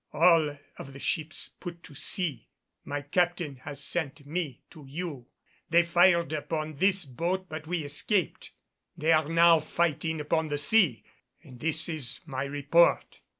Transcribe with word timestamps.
All 0.13 0.57
of 0.77 0.93
the 0.93 0.99
ships 0.99 1.51
put 1.59 1.83
to 1.83 1.93
sea. 1.93 2.47
My 2.83 3.03
Captain 3.03 3.57
has 3.57 3.83
sent 3.83 4.25
me 4.25 4.63
to 4.71 4.83
you. 4.89 5.27
They 5.69 5.83
fired 5.83 6.33
upon 6.33 6.77
this 6.77 7.05
boat 7.05 7.47
but 7.47 7.67
we 7.67 7.83
escaped. 7.83 8.49
They 8.97 9.11
are 9.13 9.29
now 9.29 9.59
fighting 9.59 10.19
upon 10.19 10.47
the 10.47 10.57
sea 10.57 11.03
and 11.43 11.59
this 11.59 11.87
is 11.87 12.19
my 12.25 12.45
report." 12.45 13.19